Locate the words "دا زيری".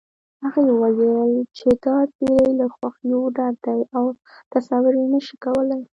1.85-2.51